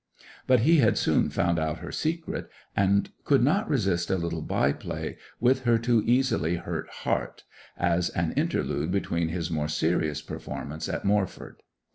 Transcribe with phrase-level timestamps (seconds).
[0.47, 4.73] But he had soon found out her secret, and could not resist a little by
[4.73, 7.43] play with her too easily hurt heart,
[7.77, 11.57] as an interlude between his more serious performances at Moreford.